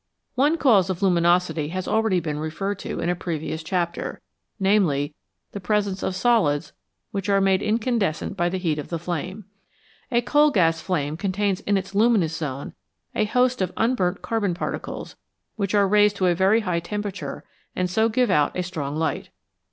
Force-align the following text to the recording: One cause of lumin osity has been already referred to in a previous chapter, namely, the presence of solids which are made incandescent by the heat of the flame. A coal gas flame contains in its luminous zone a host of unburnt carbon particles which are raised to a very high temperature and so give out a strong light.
One 0.33 0.57
cause 0.57 0.89
of 0.89 1.01
lumin 1.03 1.25
osity 1.25 1.69
has 1.69 1.85
been 1.85 1.93
already 1.93 2.19
referred 2.19 2.79
to 2.79 2.99
in 3.01 3.07
a 3.09 3.15
previous 3.15 3.61
chapter, 3.61 4.19
namely, 4.59 5.13
the 5.51 5.59
presence 5.59 6.01
of 6.01 6.15
solids 6.15 6.73
which 7.11 7.29
are 7.29 7.39
made 7.39 7.61
incandescent 7.61 8.35
by 8.35 8.49
the 8.49 8.57
heat 8.57 8.79
of 8.79 8.87
the 8.87 8.97
flame. 8.97 9.45
A 10.11 10.21
coal 10.23 10.49
gas 10.49 10.81
flame 10.81 11.17
contains 11.17 11.59
in 11.59 11.77
its 11.77 11.93
luminous 11.93 12.35
zone 12.35 12.73
a 13.13 13.25
host 13.25 13.61
of 13.61 13.71
unburnt 13.77 14.23
carbon 14.23 14.55
particles 14.55 15.17
which 15.55 15.75
are 15.75 15.87
raised 15.87 16.15
to 16.15 16.25
a 16.25 16.33
very 16.33 16.61
high 16.61 16.79
temperature 16.79 17.43
and 17.75 17.87
so 17.87 18.09
give 18.09 18.31
out 18.31 18.57
a 18.57 18.63
strong 18.63 18.95
light. 18.95 19.29